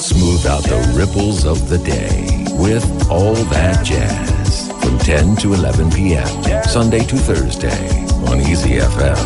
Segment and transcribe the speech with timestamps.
[0.00, 5.90] Smooth out the ripples of the day with All That Jazz from 10 to 11
[5.90, 6.64] p.m.
[6.64, 9.16] Sunday to Thursday on Easy FM.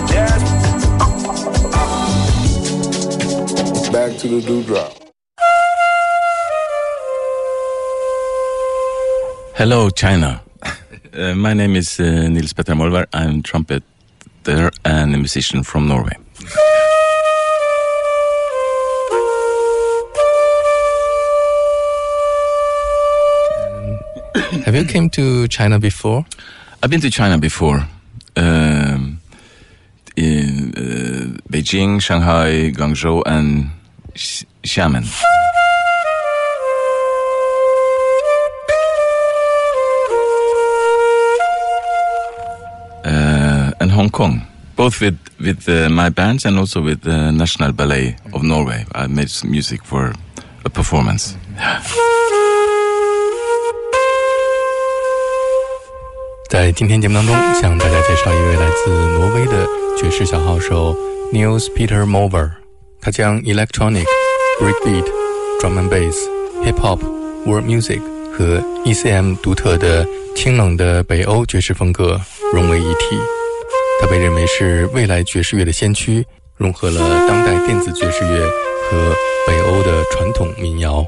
[3.92, 4.92] Back to the dewdrop.
[9.54, 10.42] Hello, China.
[11.16, 13.06] Uh, my name is uh, Nils Petter Molvær.
[13.12, 16.16] I'm trumpeter and a musician from Norway.
[24.74, 26.26] Have you came to China before?
[26.82, 27.86] I've been to China before.
[28.34, 29.20] Um,
[30.16, 33.70] in uh, Beijing, Shanghai, Guangzhou, and
[34.16, 35.06] X- Xiamen.
[43.04, 44.42] Uh, and Hong Kong,
[44.74, 48.86] both with with uh, my bands and also with the National Ballet of Norway.
[48.92, 50.12] I made some music for
[50.64, 51.36] a performance.
[56.54, 58.88] 在今天节目当中，向大家介绍一位来自
[59.18, 59.66] 挪威的
[59.98, 60.96] 爵士小号手
[61.32, 62.48] Niels Peter Mover。
[63.00, 64.04] 他将 electronic、
[64.60, 65.04] breakbeat、
[65.60, 66.14] drum and bass、
[66.62, 67.00] hip hop、
[67.44, 68.00] world music
[68.32, 70.06] 和 ECM 独特的
[70.36, 72.20] 清冷的北欧爵士风格
[72.52, 73.18] 融为一体。
[74.00, 76.24] 他被认为是未来爵士乐的先驱，
[76.56, 78.48] 融合了当代电子爵士乐
[78.88, 79.12] 和
[79.44, 81.04] 北欧的传统民谣。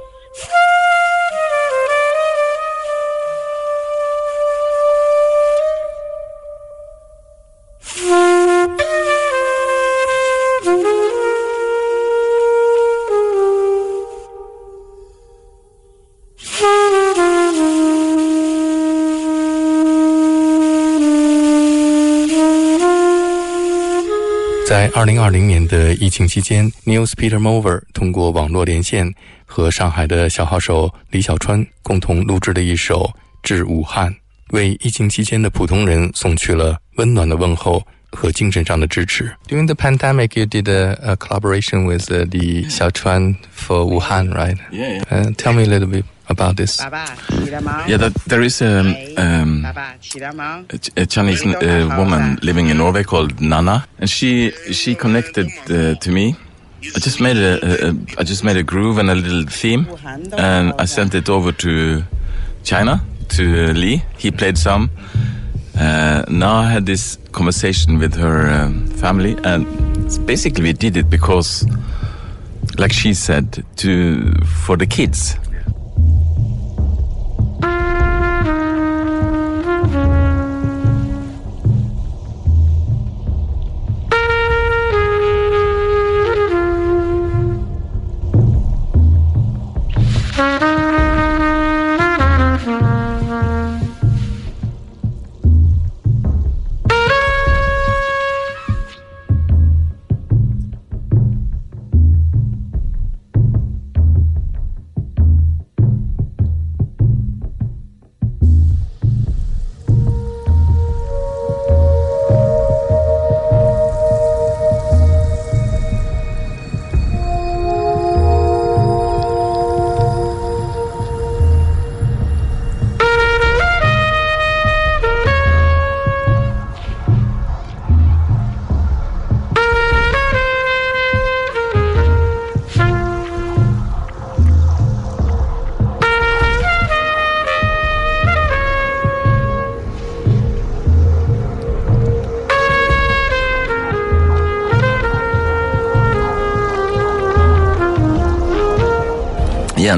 [24.96, 33.02] 二零二零年的疫情期间，Nils Petter Molvær 通过网络连线和上海的小号手李小川共同录制的一首
[33.42, 34.10] 《致武汉》，
[34.52, 37.82] 为疫情期间的普通人送去了温暖的问候。
[38.18, 44.56] During the pandemic, you did a, a collaboration with uh, the Xiaochuan for Wuhan, right?
[44.72, 44.92] Yeah.
[44.94, 45.04] yeah.
[45.10, 46.80] Uh, tell me a little bit about this?
[46.80, 50.66] Yeah, that there is um, um, a, um,
[50.96, 56.10] a Chinese uh, woman living in Norway called Nana, and she she connected uh, to
[56.10, 56.36] me.
[56.94, 59.86] I just made a, a, a I just made a groove and a little theme,
[60.36, 62.02] and I sent it over to
[62.64, 64.02] China to Lee.
[64.18, 64.90] He played some.
[65.78, 69.66] Uh, now I had this conversation with her um, family, and
[70.26, 71.66] basically we did it because,
[72.78, 75.36] like she said, to for the kids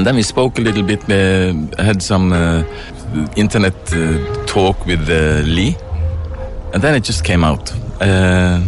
[0.08, 1.52] then we spoke a little bit, uh,
[1.82, 2.62] had some uh,
[3.36, 5.76] internet uh, talk with uh, Lee,
[6.72, 7.72] and then it just came out.
[8.00, 8.60] Uh,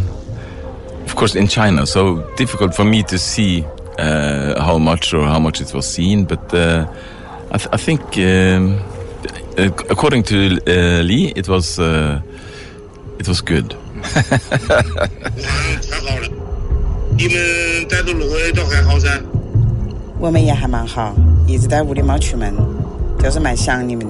[1.05, 3.65] of course, in China, so difficult for me to see
[3.97, 6.85] uh, how much or how much it was seen, but uh,
[7.51, 8.79] I, th- I think, um,
[9.57, 12.21] uh, according to uh, Lee, it was uh,
[13.19, 13.75] it was good.
[14.03, 14.19] 太
[16.01, 16.29] 好了，
[17.17, 19.09] 你们待到挪威都还好噻。
[20.19, 21.13] 我们也还蛮好，
[21.52, 22.50] 一直在屋里没出门，
[23.18, 24.06] 就是蛮想你们。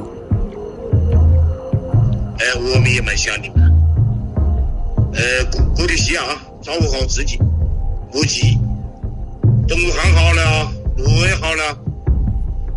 [2.38, 3.74] 哎，我们也蛮想你们。
[5.12, 6.22] 呃，过过得细啊，
[6.60, 7.36] 照顾好自己，
[8.14, 8.56] 莫急。
[9.66, 11.76] 等武汉好了，路也好了，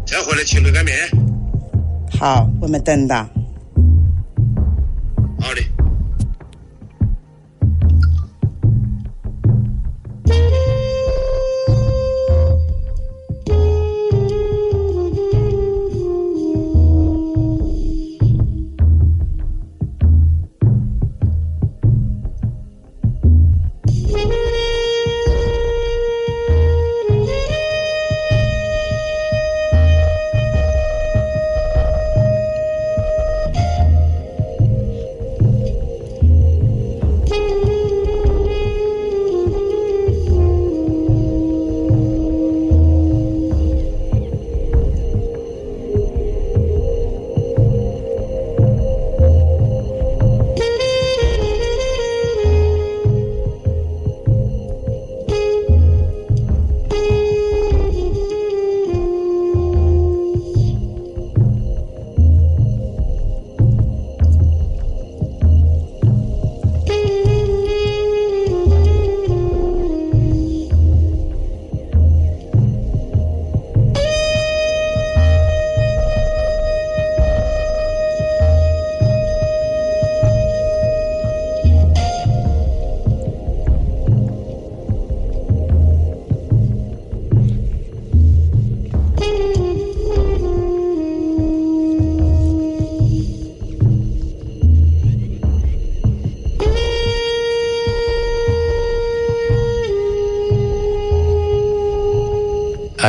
[0.04, 0.98] 再回来吃热干面。
[2.20, 3.24] 好，我们等到。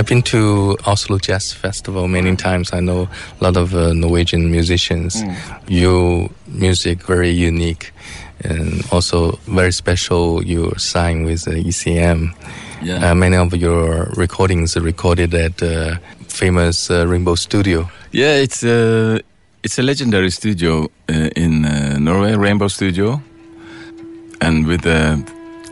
[0.07, 2.73] I've been to Oslo Jazz Festival many times.
[2.73, 3.09] I know
[3.41, 5.21] a lot of uh, Norwegian musicians.
[5.21, 5.37] Mm.
[5.67, 7.91] Your music very unique
[8.45, 10.45] and also very special.
[10.45, 12.37] You sign with uh, ECM.
[12.85, 13.11] Yeah.
[13.11, 15.97] Uh, many of your recordings are recorded at uh,
[16.29, 17.91] famous uh, Rainbow Studio.
[18.13, 19.21] Yeah, it's a
[19.65, 23.21] it's a legendary studio uh, in uh, Norway, Rainbow Studio,
[24.41, 25.21] and with a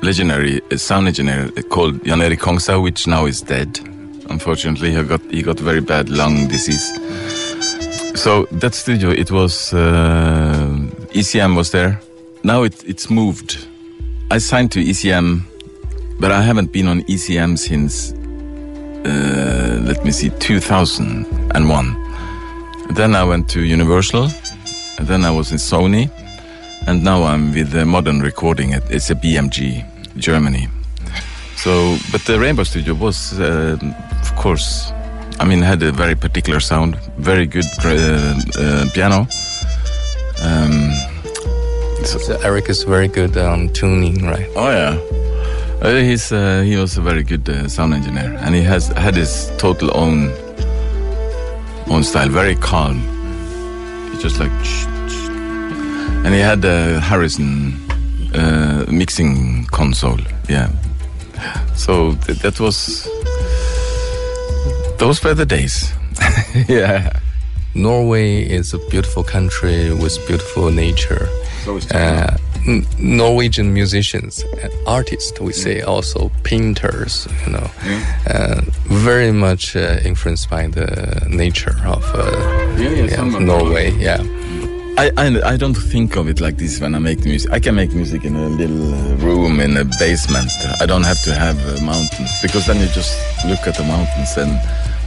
[0.03, 3.94] legendary uh, sound engineer called Jan Erik Kongshaug, which now is dead.
[4.31, 6.93] Unfortunately, he got he got very bad lung disease.
[8.15, 10.77] So that studio, it was uh,
[11.13, 12.01] ECM was there.
[12.43, 13.67] Now it, it's moved.
[14.31, 15.43] I signed to ECM,
[16.21, 18.13] but I haven't been on ECM since
[19.05, 21.97] uh, let me see 2001.
[22.95, 24.29] Then I went to Universal,
[24.99, 26.09] and then I was in Sony,
[26.87, 28.73] and now I'm with the Modern Recording.
[28.75, 29.85] It- It's a BMG,
[30.17, 30.69] Germany.
[31.57, 33.77] So, but the Rainbow Studio was, uh,
[34.35, 34.93] of course,
[35.41, 39.27] I mean, had a very particular sound, very good uh, uh, piano.
[40.43, 40.93] Um,
[42.05, 44.49] so, So Eric is very good on tuning, right?
[44.57, 44.99] Oh yeah,
[45.83, 49.15] uh, he's uh, he was a very good uh, sound engineer, and he has had
[49.15, 50.31] his total own
[51.89, 52.97] own style, very calm.
[54.13, 54.53] He just like,
[56.25, 57.75] and he had a Harrison
[58.35, 60.21] uh, mixing console.
[60.49, 60.69] Yeah,
[61.75, 63.09] so th- that was
[64.99, 65.93] those were the days.
[66.69, 67.19] yeah.
[67.75, 71.29] Norway is a beautiful country with beautiful nature.
[71.65, 72.37] So Uh,
[72.99, 77.71] Norwegian musicians, and artists, we say also painters, you know,
[78.31, 82.31] uh, very much uh, influenced by the nature of uh,
[82.79, 83.91] Yeah, yeah, yeah, of Norway.
[83.99, 84.23] Yeah,
[84.97, 87.51] I, I I don't think of it like this when I make music.
[87.51, 90.51] I can make music in a little uh, room in a basement.
[90.81, 94.37] I don't have to have uh, mountains because then you just look at the mountains
[94.37, 94.53] and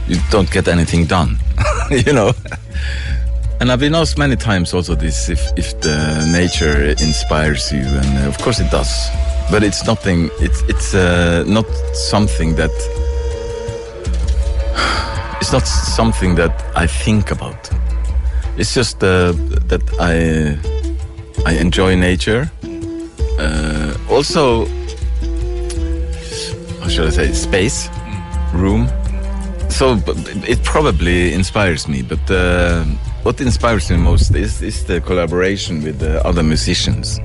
[0.06, 1.38] you don't get anything done.
[1.90, 2.32] you know.
[3.60, 8.18] And I've been asked many times also this if if the nature inspires you, and
[8.18, 9.08] uh, of course it does.
[9.50, 10.28] But it's nothing.
[10.38, 12.70] It's it's uh, not something that.
[15.40, 17.70] It's not something that I think about.
[18.58, 19.32] It's just uh,
[19.70, 20.58] that I
[21.46, 22.50] I enjoy nature.
[23.38, 24.66] Uh, also,
[26.80, 27.88] how should I say, space,
[28.52, 28.88] room.
[29.68, 30.02] So
[30.44, 32.02] it probably inspires me.
[32.02, 32.82] But uh,
[33.22, 37.20] what inspires me most is, is the collaboration with the other musicians.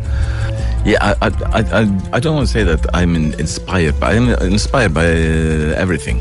[0.86, 1.30] Yeah, I, I,
[1.62, 6.20] I, I, don't want to say that I'm inspired, but I'm inspired by uh, everything,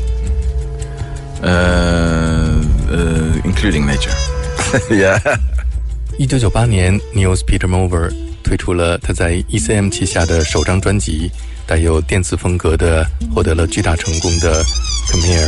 [1.43, 4.32] uh, uh, including nature.
[4.89, 5.19] yeah.
[6.17, 8.11] 一九九八年，Neil's Peter Mover
[8.43, 11.29] 推出了他在 ECM 旗下的首张专辑，
[11.67, 14.63] 带有电子风格的，获得了巨大成功的
[15.11, 15.47] 《Come Here》。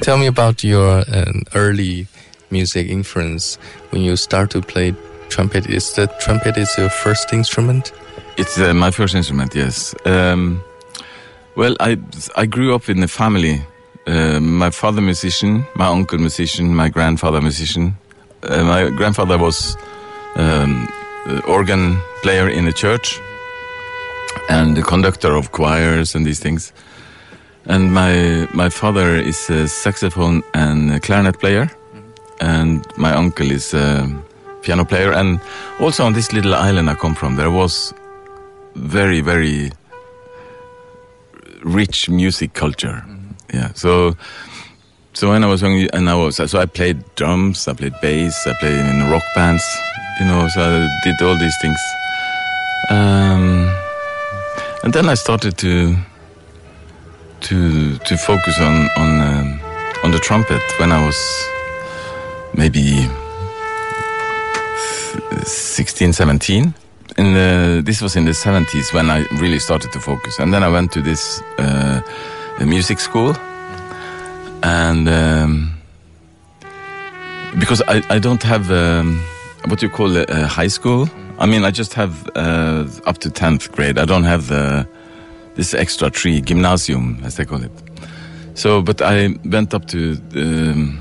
[0.00, 2.06] Tell me about your um, early
[2.50, 3.56] music influence
[3.90, 4.94] when you start to play
[5.28, 5.68] trumpet.
[5.68, 7.92] Is the trumpet is your first instrument?
[8.36, 9.94] It's uh, my first instrument, yes.
[10.04, 10.62] Um,
[11.56, 11.98] well, I
[12.36, 13.62] I grew up in a family.
[14.06, 17.96] Uh, my father musician, my uncle musician, my grandfather musician.
[18.42, 19.76] Uh, my grandfather was
[20.36, 20.88] um,
[21.48, 23.18] organ player in a church
[24.48, 26.72] and the conductor of choirs and these things.
[27.68, 31.68] And my my father is a saxophone and clarinet player,
[32.40, 34.08] and my uncle is a
[34.62, 35.12] piano player.
[35.12, 35.40] And
[35.80, 37.92] also on this little island I come from, there was
[38.74, 39.72] very very
[41.64, 43.04] rich music culture.
[43.52, 44.16] Yeah, so
[45.12, 48.46] so when I was young, and I was so I played drums, I played bass,
[48.46, 49.64] I played in rock bands,
[50.20, 50.46] you know.
[50.48, 51.80] So I did all these things.
[52.90, 53.74] Um,
[54.84, 55.96] and then I started to
[57.48, 59.60] to to focus on on um,
[60.04, 61.18] on the trumpet when I was
[62.54, 63.08] maybe
[65.44, 66.74] 16, 17.
[67.18, 70.38] In the, this was in the 70s when I really started to focus.
[70.38, 72.02] And then I went to this uh,
[72.60, 73.34] music school.
[74.62, 75.72] And um,
[77.58, 79.22] because I, I don't have um,
[79.66, 81.08] what you call a, a, high school.
[81.38, 83.98] I mean, I just have uh, up to 10th grade.
[83.98, 84.86] I don't have the
[85.56, 87.72] this extra tree, gymnasium, as they call it.
[88.54, 90.98] So, but I went up to um,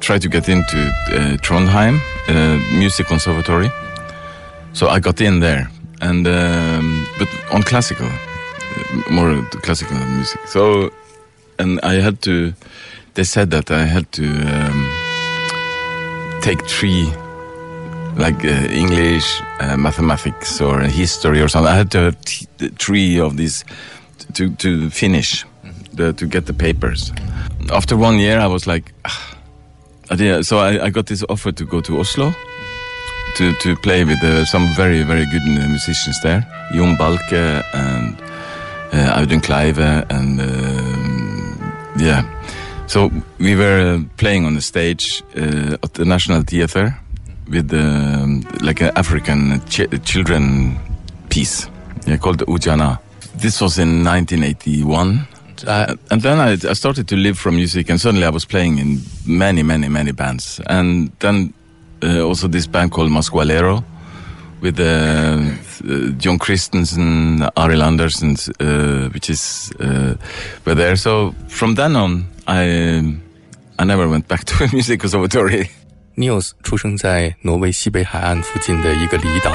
[0.00, 3.70] try to get into uh, Trondheim uh, Music Conservatory.
[4.72, 8.08] So I got in there, and um, but on classical,
[9.10, 10.40] more classical music.
[10.46, 10.90] So,
[11.58, 12.52] and I had to.
[13.14, 14.88] They said that I had to um,
[16.40, 17.12] take three,
[18.16, 21.72] like uh, English, uh, mathematics, or history, or something.
[21.72, 22.46] I had to have t-
[22.78, 23.64] three of these
[24.34, 25.44] to to finish,
[25.92, 27.12] the, to get the papers.
[27.72, 28.92] After one year, I was like.
[29.04, 29.28] Ah,
[30.10, 32.34] I did, so I, I, got this offer to go to Oslo
[33.36, 36.46] to, to play with uh, some very, very good musicians there.
[36.74, 38.20] Jon Balke and
[38.92, 42.28] uh, Audun Kleive and uh, yeah.
[42.86, 46.98] So we were playing on the stage uh, at the National Theatre
[47.48, 50.78] with um, like an African ch children
[51.28, 51.68] piece
[52.06, 52.98] yeah, called Ujana.
[53.36, 55.26] This was in 1981.
[55.66, 58.78] Uh, and then I, I, started to live from music, and suddenly I was playing
[58.78, 60.60] in many, many, many bands.
[60.66, 61.54] And then
[62.02, 63.84] uh, also this band called Masqualero
[64.60, 65.50] with uh,
[66.18, 70.14] Jon Christensen, Arild Andersen, uh, which is uh,
[70.64, 70.96] were there.
[70.96, 73.18] So from then on, I
[73.78, 75.70] I never went back to a music conservatory.
[76.16, 79.50] Nils 出生在挪威西北海岸附近的一个离岛，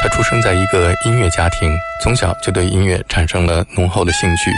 [0.00, 4.50] 他出生在一个音乐家庭，从小就对音乐产生了浓厚的兴趣。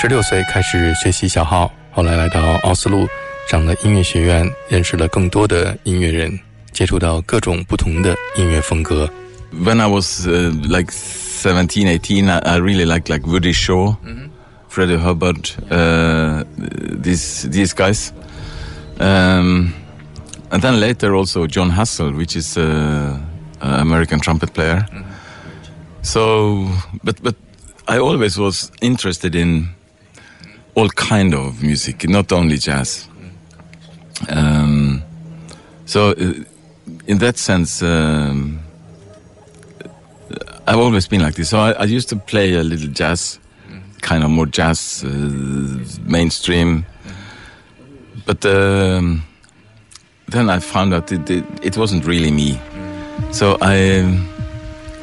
[0.00, 3.06] 十六岁开始学习小号，后来来到奥斯陆，
[3.48, 6.38] 上了音乐学院，认识了更多的音乐人，
[6.70, 9.10] 接触到各种不同的音乐风格。
[9.52, 14.28] When I was、uh, like seventeen, eighteen, I, I really liked like Woody Shaw, mm-hmm.
[14.68, 16.44] Freddie Hubbard, uh,
[17.02, 18.12] these these guys.
[18.98, 19.74] Um,
[20.52, 22.56] and then later also Jon Hassell, which is.
[22.56, 23.18] Uh,
[23.62, 24.86] uh, American trumpet player.
[26.02, 26.68] So,
[27.04, 27.36] but but
[27.86, 29.68] I always was interested in
[30.74, 33.08] all kind of music, not only jazz.
[34.28, 35.02] Um,
[35.84, 36.34] so, uh,
[37.06, 38.60] in that sense, um,
[40.66, 41.50] I've always been like this.
[41.50, 43.38] So I, I, used to play a little jazz,
[44.00, 45.08] kind of more jazz, uh,
[46.04, 46.84] mainstream.
[48.26, 49.22] But um,
[50.32, 52.60] then I found out it, it, it wasn't really me.
[53.30, 54.02] So I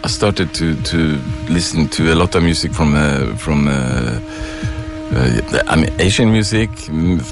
[0.04, 1.20] I started to to
[1.50, 4.20] listen to a lot of music from uh, from uh,
[5.14, 6.70] uh, I mean Asian music,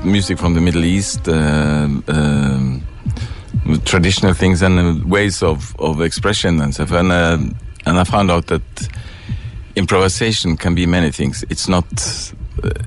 [0.04, 2.84] music from the Middle East, uh, um,
[3.86, 6.92] traditional things and uh, ways of of expression and stuff.
[6.92, 7.38] And uh,
[7.86, 8.90] and I found out that
[9.76, 11.44] improvisation can be many things.
[11.50, 11.86] It's not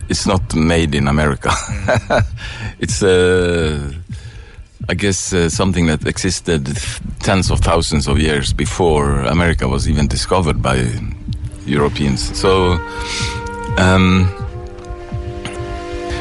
[0.09, 1.51] it's not made in America.
[2.81, 3.03] it's
[4.89, 6.67] I guess uh, something that existed
[7.21, 10.91] tens of thousands of years before America was even discovered by
[11.67, 12.37] Europeans.
[12.37, 12.73] So,
[13.77, 14.29] um,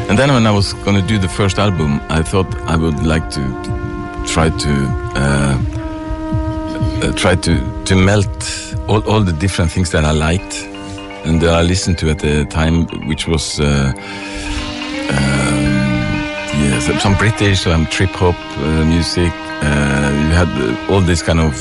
[0.09, 3.03] and then when I was going to do the first album, I thought I would
[3.03, 3.41] like to
[4.27, 4.73] try to
[5.15, 5.57] uh,
[7.01, 10.63] uh, try to to melt all, all the different things that I liked
[11.25, 13.59] and that I listened to at the time, which was.
[13.59, 13.93] Uh,
[15.11, 15.58] yes,
[16.79, 19.31] some British, some trip hop uh, music.
[19.61, 21.53] Uh, you had all these kind of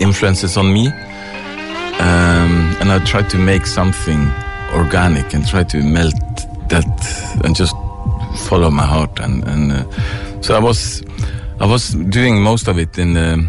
[0.00, 4.30] influences on me, um, and I tried to make something
[4.74, 6.14] organic and try to melt
[6.68, 6.86] that
[7.44, 7.76] and just
[8.48, 11.02] follow my heart, and and uh, so I was
[11.60, 13.46] I was doing most of it in the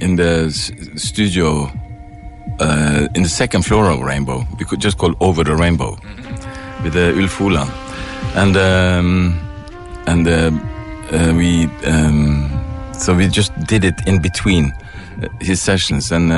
[0.00, 0.50] in the
[0.96, 1.70] studio
[2.58, 4.44] uh, in the second floor of Rainbow.
[4.58, 5.96] We could just call Over the Rainbow
[6.82, 7.40] with uh, Ulf
[8.34, 9.53] and um,
[10.06, 10.50] and uh,
[11.12, 12.50] uh, we um,
[12.92, 14.72] so we just did it in between
[15.22, 16.30] uh, his sessions, and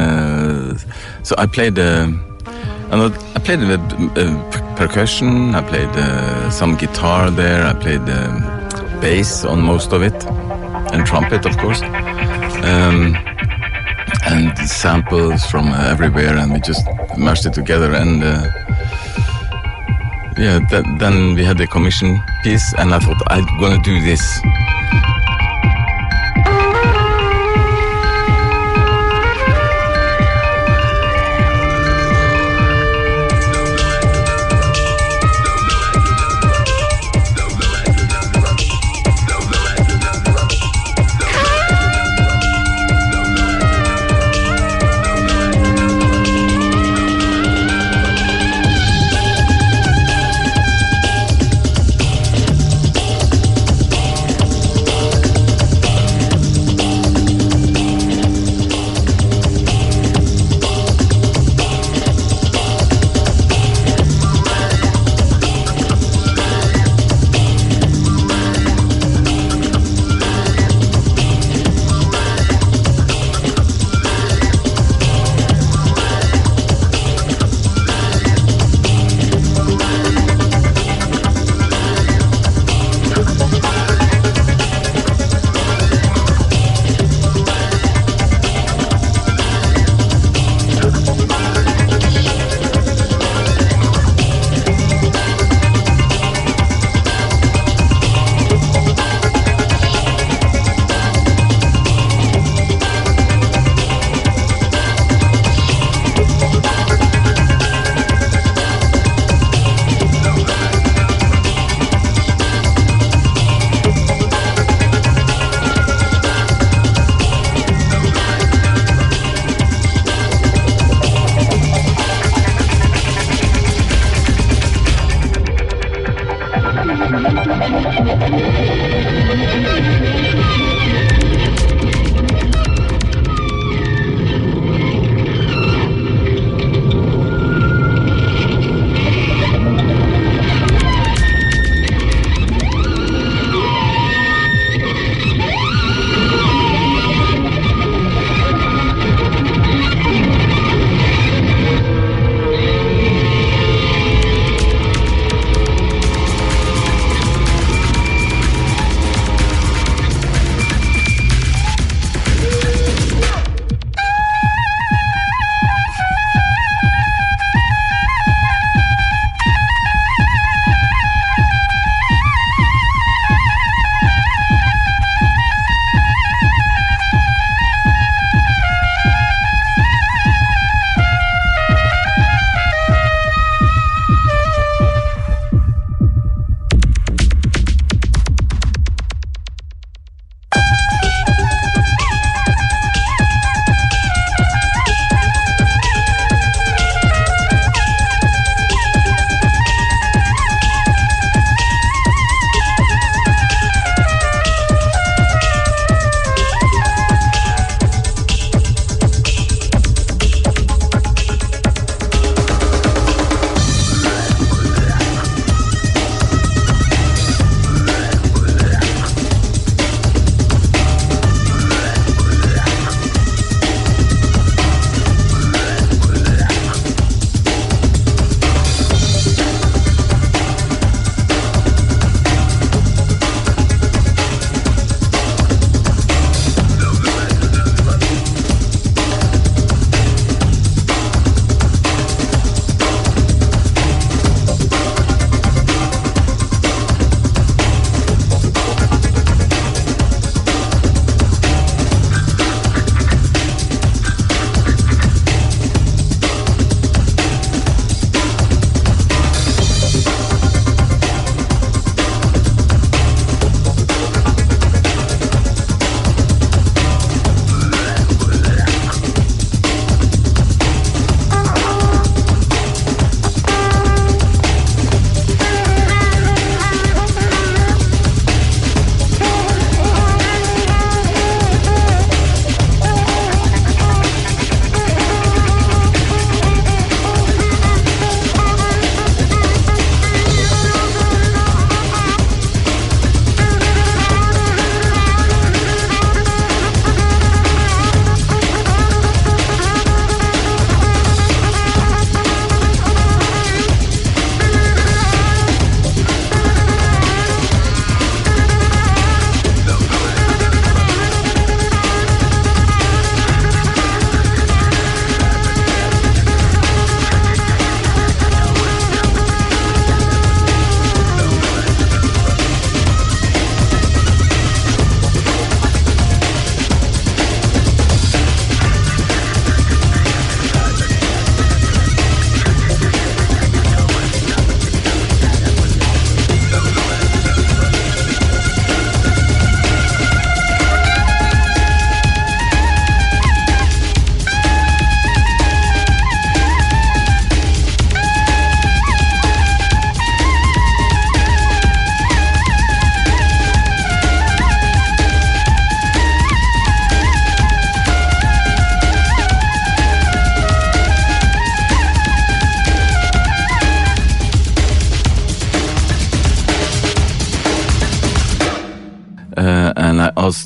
[1.22, 1.78] so I played.
[1.78, 3.60] I played
[4.76, 5.54] percussion.
[5.54, 7.66] I played some guitar there.
[7.66, 8.42] I played um,
[9.00, 10.24] bass on most of it,
[10.92, 13.16] and trumpet, of course, um,
[14.24, 16.36] and samples from everywhere.
[16.36, 17.92] And we just mashed it together.
[17.92, 18.65] And uh,
[20.38, 24.22] yeah, th- then we had the commission piece, and I thought I'm gonna do this.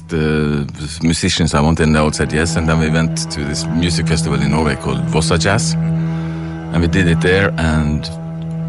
[0.08, 0.66] the
[1.02, 2.56] musicians I wanted, and they all said yes.
[2.56, 6.88] And then we went to this music festival in Norway called Vossa Jazz, and we
[6.88, 7.50] did it there.
[7.56, 8.02] And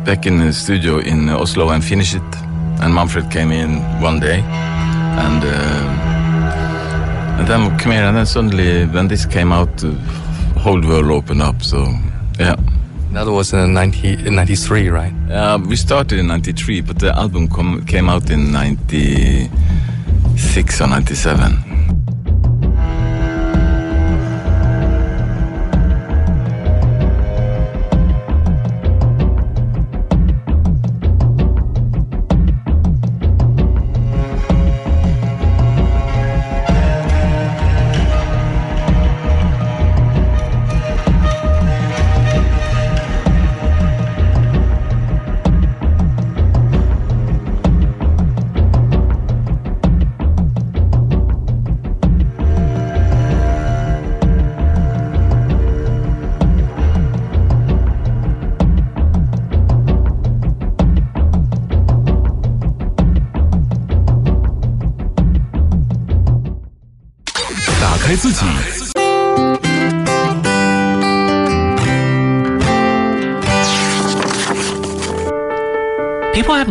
[0.05, 2.35] back in the studio in Oslo and finished it.
[2.81, 8.07] And Manfred came in one day, and uh, and then Khmer.
[8.07, 9.91] And then suddenly, when this came out, the
[10.59, 11.61] whole world opened up.
[11.61, 11.85] So,
[12.39, 12.55] yeah.
[13.13, 15.13] That was in 93, right?
[15.29, 19.49] Uh, we started in 93, but the album com- came out in 90.
[20.35, 21.70] 697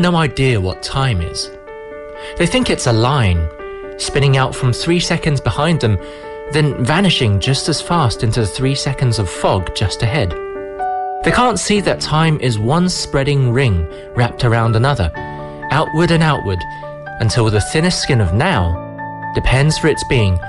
[0.00, 1.50] no idea what time is.
[2.38, 3.48] They think it's a line,
[3.98, 5.98] spinning out from three seconds behind them,
[6.52, 10.30] then vanishing just as fast into the three seconds of fog just ahead.
[11.22, 15.12] They can't see that time is one spreading ring wrapped around another,
[15.70, 16.58] outward and outward,
[17.20, 18.86] until the thinnest skin of now
[19.34, 20.40] depends for its being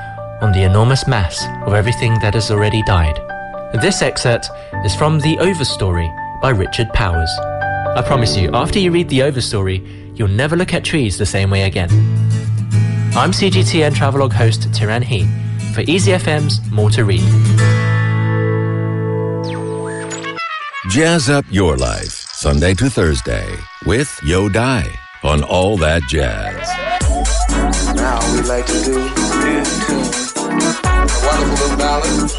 [0.42, 3.20] on the enormous mass of everything that has already died.
[3.82, 4.50] This excerpt
[4.86, 6.10] is from The Overstory
[6.42, 7.30] by Richard Powers.
[7.93, 11.49] I promise you, after you read The Overstory, you'll never look at trees the same
[11.49, 11.89] way again.
[13.17, 15.25] I'm CGTN Travelogue host Tiran He
[15.73, 17.21] for Easy FM's More to Read.
[20.89, 23.54] Jazz up your life, Sunday to Thursday,
[23.86, 24.89] with Yo Dai
[25.23, 26.69] on All That Jazz.
[27.93, 30.34] Now we like to do new tunes.
[30.38, 32.32] A wonderful little ballad.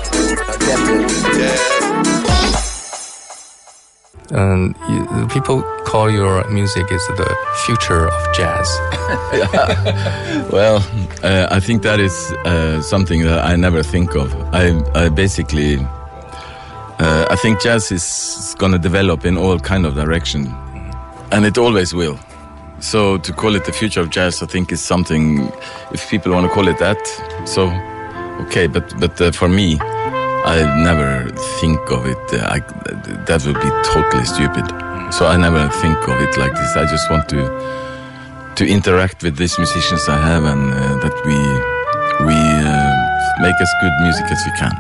[0.49, 2.22] A definitely jazz.
[4.33, 8.69] And you, people call your music is the future of jazz.
[10.53, 10.85] Well,
[11.23, 14.35] uh, I think that is uh, something that I never think of.
[14.55, 15.77] I, I basically,
[16.99, 20.47] uh, I think jazz is going to develop in all kind of direction,
[21.31, 22.19] and it always will.
[22.81, 25.51] So to call it the future of jazz, I think is something.
[25.93, 26.99] If people want to call it that,
[27.47, 27.71] so
[28.47, 28.67] okay.
[28.67, 29.79] But but uh, for me,
[30.45, 32.19] I never think of it.
[32.33, 32.59] Uh, I,
[33.27, 34.67] that would be totally stupid.
[35.13, 36.77] So I never think of it like this.
[36.77, 37.43] I just want to
[38.57, 41.39] to interact with these musicians I have, and uh, that we
[42.27, 44.73] we uh, make as good music as we can.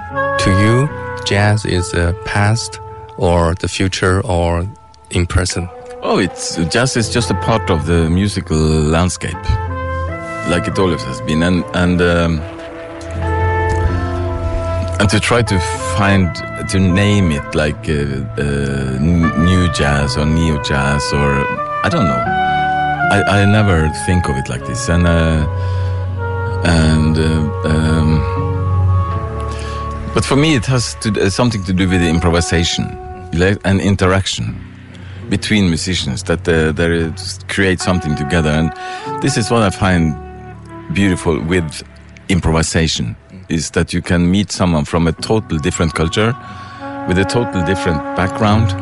[0.44, 0.88] to you,
[1.25, 2.81] jazz is the past
[3.16, 4.66] or the future or
[5.11, 5.70] in present.
[6.03, 9.44] Oh, it's jazz is just a part of the musical landscape,
[10.48, 12.40] like it always has been, and and um,
[15.00, 15.59] and to try to
[15.96, 16.35] find
[16.68, 21.44] to name it like uh, uh, new jazz or neo jazz or
[21.85, 22.24] I don't know.
[23.12, 25.46] I, I never think of it like this, and uh,
[26.64, 28.22] and uh, um,
[30.14, 32.85] but for me it has to, uh, something to do with the improvisation
[33.64, 34.55] and interaction
[35.28, 37.11] between musicians that uh, they
[37.48, 38.50] create something together.
[38.50, 38.72] And
[39.22, 40.14] this is what i find
[40.94, 41.83] beautiful with
[42.28, 43.16] improvisation
[43.52, 46.34] is that you can meet someone from a total different culture
[47.08, 48.72] with a total different background.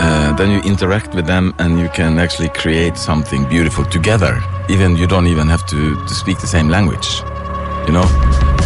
[0.00, 4.96] Uh, then you interact with them and you can actually create something beautiful together even
[4.96, 7.22] you don't even have to, to speak the same language
[7.86, 8.57] you know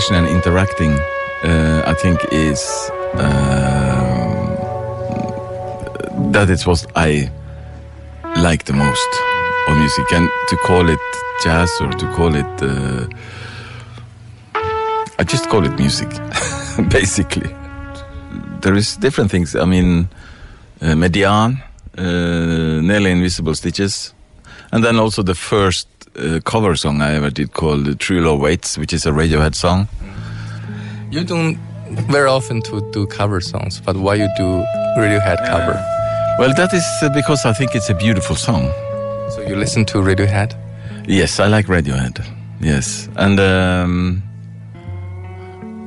[0.00, 0.92] so improvisation and interacting,
[1.44, 4.56] uh, I think, is um,
[6.32, 7.30] that is what I
[8.36, 9.08] like the most
[9.68, 11.00] of music, and to call it
[11.42, 13.06] jazz or to call it, uh,
[15.18, 16.08] I just call it music,
[16.90, 17.54] basically.
[18.60, 19.54] There is different things.
[19.54, 20.08] I mean,
[20.80, 21.62] uh, Median,
[21.98, 24.14] uh, Nearly Invisible Stitches,
[24.70, 28.78] and then also the first uh, cover song I ever did called True Love Waits,
[28.78, 29.88] which is a Radiohead song.
[31.10, 31.56] You don't
[32.08, 34.64] very often to do cover songs, but why you do
[34.96, 35.74] Radiohead cover?
[36.38, 38.72] Well, that is uh, because I think it's a beautiful song.
[39.30, 40.56] So you listen to Radiohead?
[41.06, 42.24] Yes, I like Radiohead.
[42.60, 44.22] Yes, and um,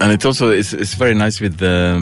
[0.02, 2.02] and it also is it's very nice with the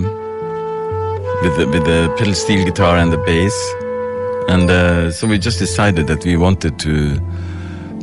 [1.44, 3.56] with the with the pedal steel guitar and the bass,
[4.50, 7.20] and uh, so we just decided that we wanted to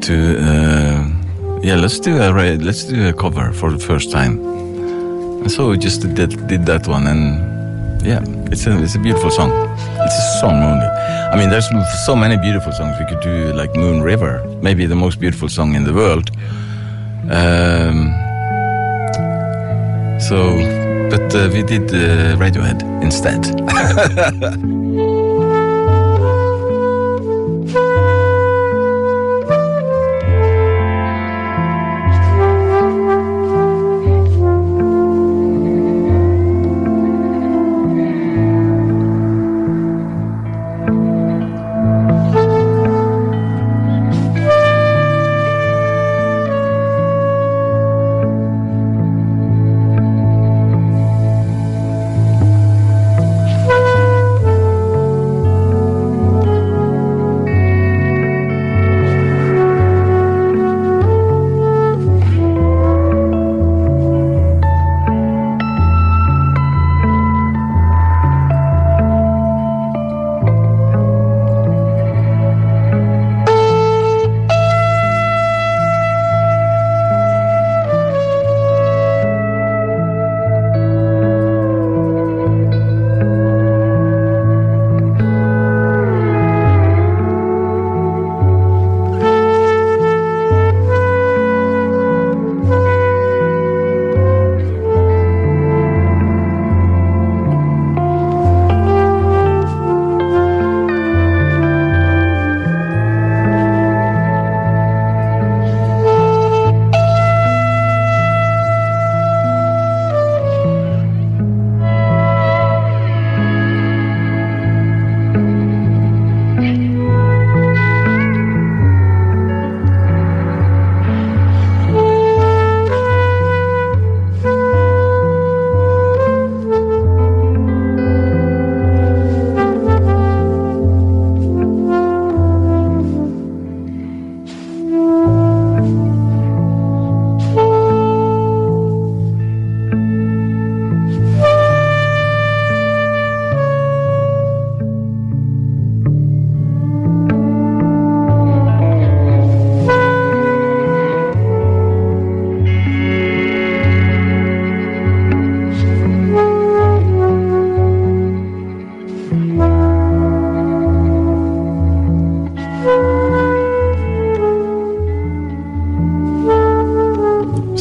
[0.02, 4.38] to uh, yeah let's do a let's do a cover for the first time,
[5.42, 9.30] and so we just did did that one, and yeah, it's a it's a beautiful
[9.30, 9.50] song.
[10.00, 10.86] It's a song only.
[11.32, 11.68] I mean, there's
[12.06, 12.96] so many beautiful songs.
[12.98, 16.30] We could do like Moon River, maybe the most beautiful song in the world.
[17.30, 18.12] Um,
[20.18, 20.56] so,
[21.10, 23.46] but uh, we did uh, Radiohead instead.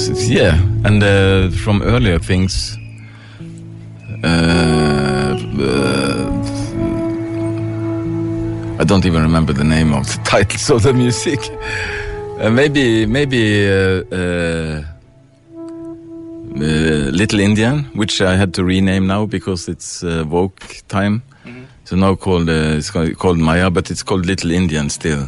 [0.08, 2.78] yeah, and uh, from earlier things.
[4.24, 6.30] Uh, uh,
[8.80, 11.40] I don't even remember the name of the titles of the music.
[12.40, 14.84] Uh, maybe, maybe uh, uh,
[16.56, 21.22] uh, Little Indian, which I had to rename now because it's uh, woke time.
[21.86, 25.28] So now called uh, it's called Maya, but it's called Little Indian still.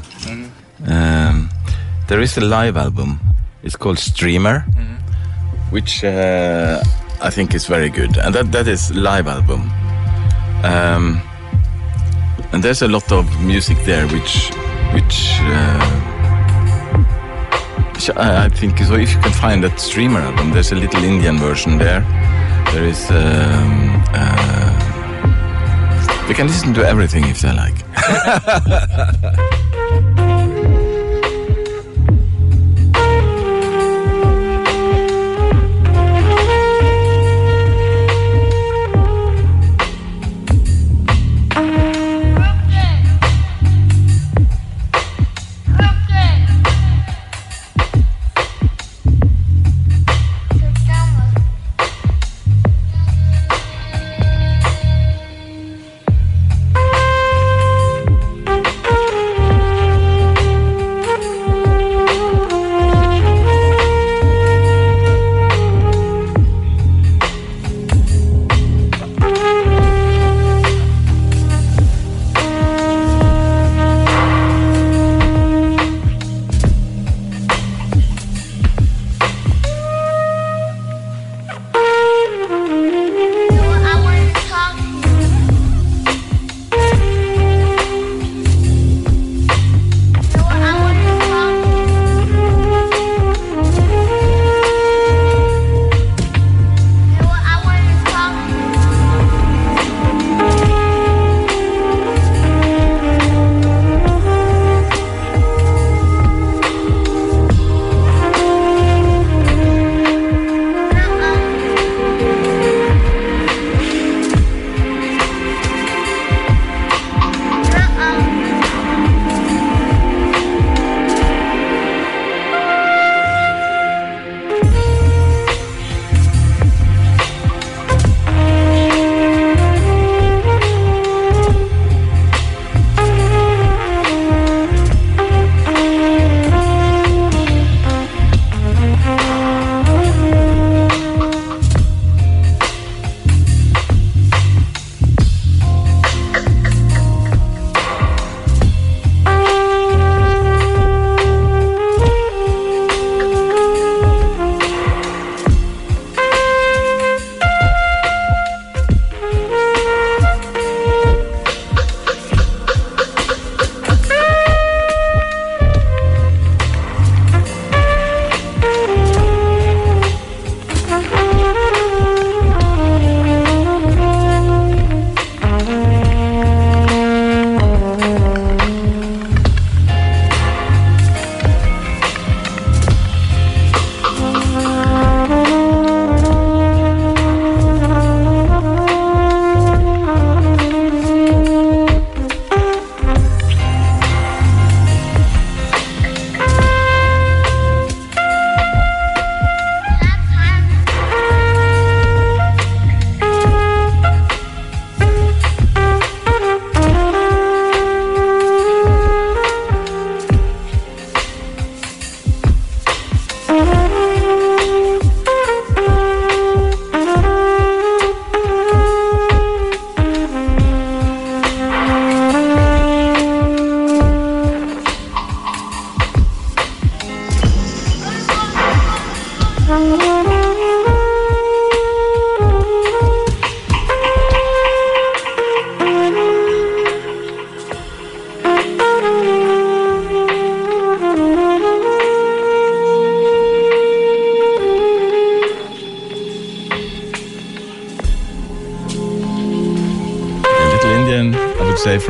[0.88, 1.50] Um,
[2.08, 3.20] there is a live album.
[3.64, 4.62] It's called Streamer,
[5.70, 6.82] which uh,
[7.22, 9.70] I think is very good, and that that is live album.
[10.64, 11.22] Um,
[12.54, 14.50] and there's a lot of music there, which
[14.94, 15.38] which.
[15.42, 16.08] Uh,
[18.16, 18.96] I, I think so.
[18.96, 22.02] If you can find that Streamer album, there's a Little Indian version there.
[22.74, 23.12] There is.
[23.12, 24.72] Um, uh,
[26.28, 27.86] they can listen to everything if they like.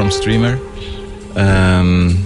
[0.02, 0.58] from Streamer.
[1.36, 2.26] Um,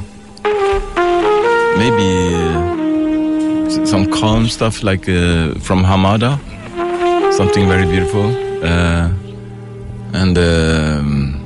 [1.78, 6.40] maybe uh, some calm stuff like uh, from Hamada,
[7.34, 8.28] something very beautiful.
[8.64, 9.12] Uh,
[10.14, 11.42] and um,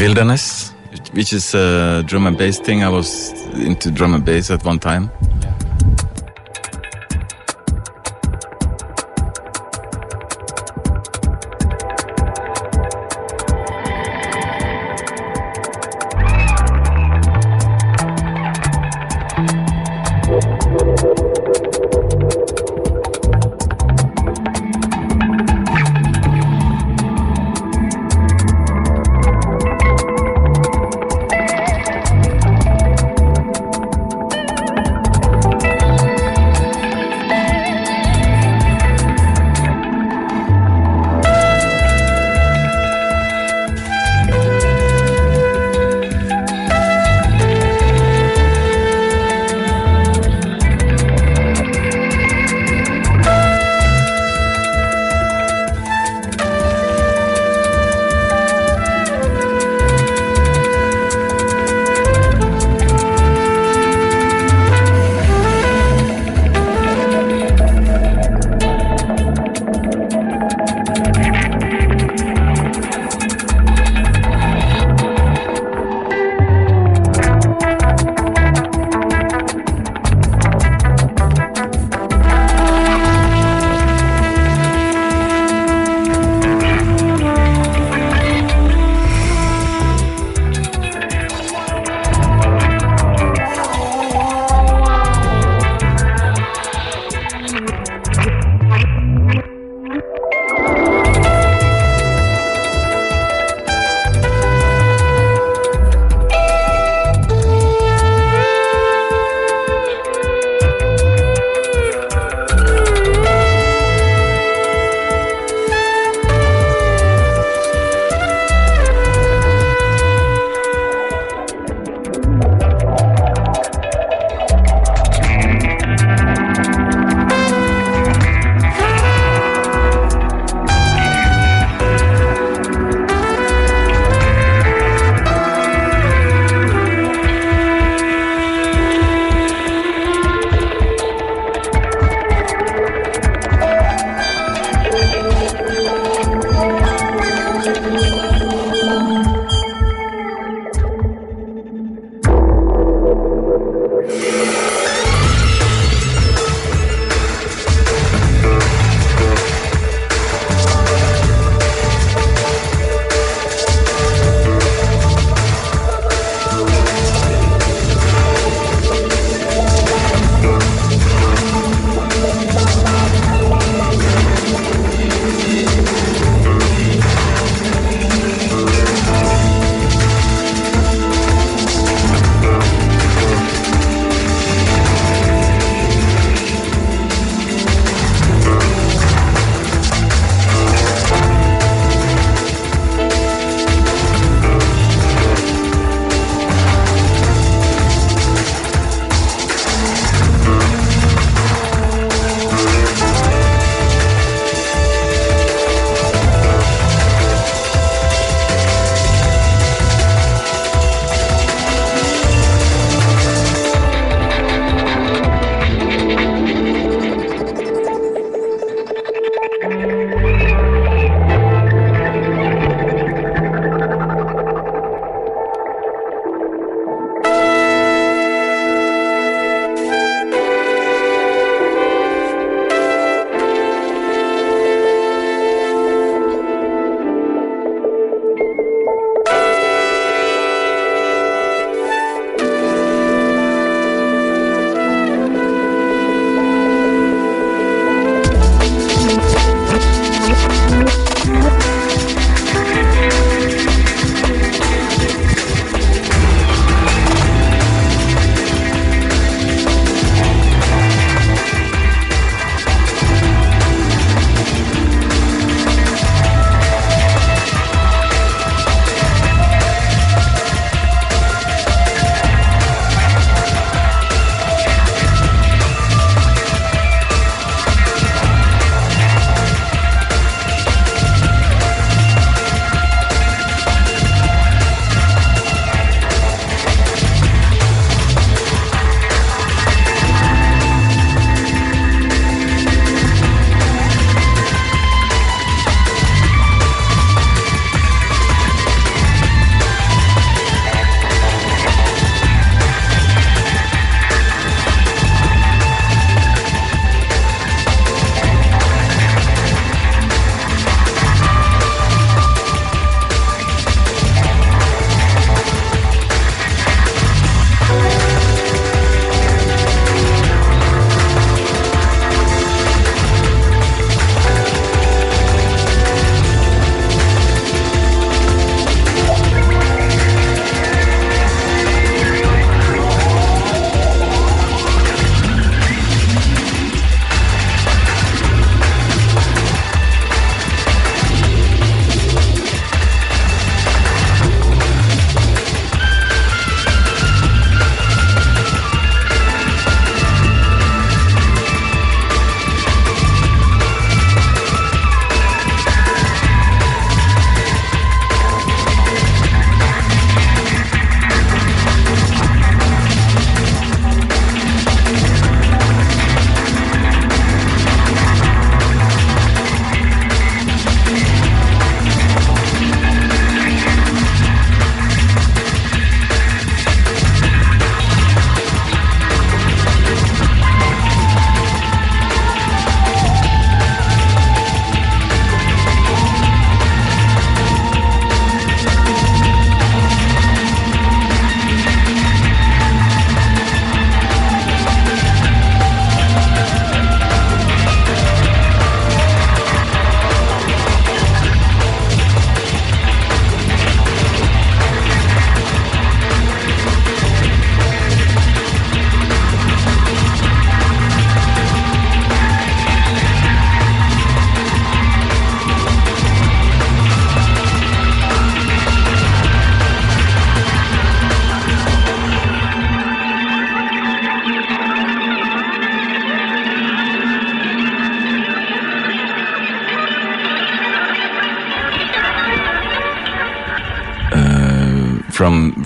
[0.00, 0.72] Wilderness,
[1.12, 2.82] which is a drum and bass thing.
[2.82, 5.10] I was into drum and bass at one time.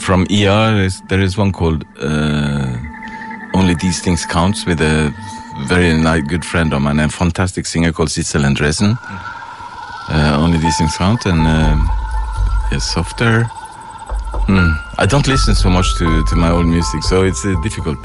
[0.05, 2.77] From ER, there's, there is one called uh,
[3.55, 5.15] "Only These Things Counts" with a
[5.67, 8.99] very nice, good friend of mine, a fantastic singer called Sidsel Endresen.
[10.11, 13.45] Uh, "Only These Things Count" and uh, softer.
[14.47, 14.73] Hmm.
[14.99, 17.97] I don't listen so much to, to my old music, so it's uh, difficult.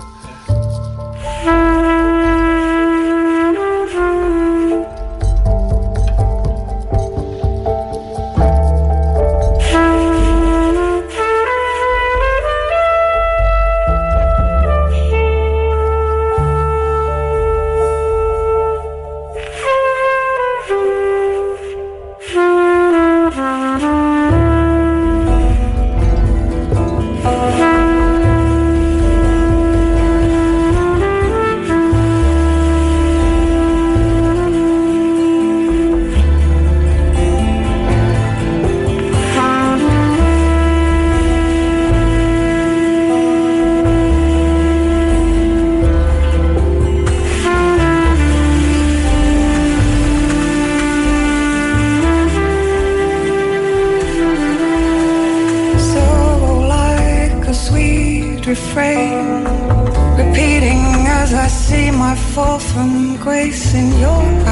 [62.40, 64.49] Fall from grace in your